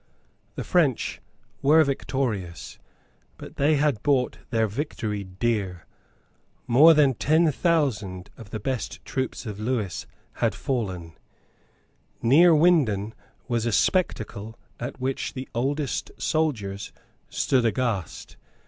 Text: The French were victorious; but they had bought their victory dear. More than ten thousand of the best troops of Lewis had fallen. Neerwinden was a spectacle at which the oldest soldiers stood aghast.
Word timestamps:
The 0.55 0.63
French 0.63 1.21
were 1.61 1.83
victorious; 1.83 2.79
but 3.37 3.57
they 3.57 3.75
had 3.75 4.01
bought 4.01 4.39
their 4.49 4.65
victory 4.65 5.23
dear. 5.23 5.85
More 6.65 6.95
than 6.95 7.13
ten 7.13 7.51
thousand 7.51 8.31
of 8.35 8.49
the 8.49 8.59
best 8.59 9.05
troops 9.05 9.45
of 9.45 9.59
Lewis 9.59 10.07
had 10.37 10.55
fallen. 10.55 11.13
Neerwinden 12.23 13.13
was 13.47 13.67
a 13.67 13.71
spectacle 13.71 14.57
at 14.79 14.99
which 14.99 15.33
the 15.35 15.47
oldest 15.53 16.09
soldiers 16.17 16.91
stood 17.29 17.63
aghast. 17.63 18.37